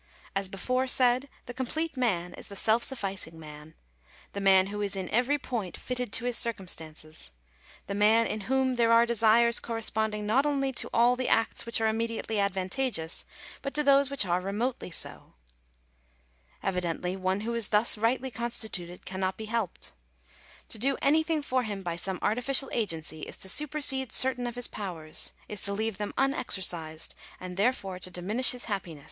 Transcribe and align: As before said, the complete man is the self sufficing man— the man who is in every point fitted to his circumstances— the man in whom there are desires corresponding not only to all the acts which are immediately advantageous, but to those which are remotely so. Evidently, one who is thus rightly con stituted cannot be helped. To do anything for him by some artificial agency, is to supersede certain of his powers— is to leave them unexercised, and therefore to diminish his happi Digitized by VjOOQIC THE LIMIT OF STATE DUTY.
As 0.35 0.49
before 0.49 0.87
said, 0.87 1.29
the 1.45 1.53
complete 1.53 1.95
man 1.95 2.33
is 2.33 2.47
the 2.47 2.55
self 2.55 2.83
sufficing 2.83 3.39
man— 3.39 3.75
the 4.33 4.41
man 4.41 4.65
who 4.73 4.81
is 4.81 4.95
in 4.95 5.07
every 5.09 5.37
point 5.37 5.77
fitted 5.77 6.11
to 6.13 6.25
his 6.25 6.35
circumstances— 6.39 7.31
the 7.85 7.93
man 7.93 8.25
in 8.25 8.41
whom 8.49 8.77
there 8.77 8.91
are 8.91 9.05
desires 9.05 9.59
corresponding 9.59 10.25
not 10.25 10.43
only 10.43 10.73
to 10.73 10.89
all 10.91 11.15
the 11.15 11.29
acts 11.29 11.67
which 11.67 11.79
are 11.79 11.85
immediately 11.85 12.39
advantageous, 12.39 13.25
but 13.61 13.75
to 13.75 13.83
those 13.83 14.09
which 14.09 14.25
are 14.25 14.41
remotely 14.41 14.89
so. 14.89 15.35
Evidently, 16.63 17.15
one 17.15 17.41
who 17.41 17.53
is 17.53 17.67
thus 17.67 17.95
rightly 17.95 18.31
con 18.31 18.49
stituted 18.49 19.05
cannot 19.05 19.37
be 19.37 19.45
helped. 19.45 19.93
To 20.69 20.79
do 20.79 20.97
anything 21.03 21.43
for 21.43 21.61
him 21.61 21.83
by 21.83 21.95
some 21.95 22.17
artificial 22.23 22.71
agency, 22.73 23.21
is 23.21 23.37
to 23.37 23.47
supersede 23.49 24.11
certain 24.11 24.47
of 24.47 24.55
his 24.55 24.67
powers— 24.67 25.33
is 25.47 25.61
to 25.61 25.73
leave 25.73 25.99
them 25.99 26.11
unexercised, 26.17 27.13
and 27.39 27.55
therefore 27.55 27.99
to 27.99 28.09
diminish 28.09 28.49
his 28.49 28.63
happi 28.63 28.65
Digitized 28.65 28.67
by 28.67 28.69
VjOOQIC 28.69 28.69
THE 28.69 28.79
LIMIT 28.79 28.79
OF 28.79 28.81
STATE 28.81 28.95
DUTY. 28.95 28.99